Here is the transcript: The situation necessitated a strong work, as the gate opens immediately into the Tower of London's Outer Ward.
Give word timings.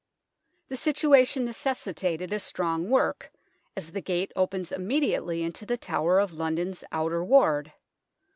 The 0.69 0.75
situation 0.77 1.45
necessitated 1.45 2.33
a 2.33 2.39
strong 2.39 2.89
work, 2.89 3.31
as 3.77 3.91
the 3.91 4.01
gate 4.01 4.31
opens 4.35 4.71
immediately 4.71 5.43
into 5.43 5.63
the 5.63 5.77
Tower 5.77 6.17
of 6.19 6.33
London's 6.39 6.83
Outer 6.91 7.23
Ward. 7.23 7.71